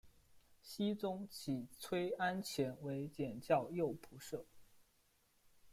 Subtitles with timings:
[0.63, 4.43] 僖宗起崔安潜为检校右仆射。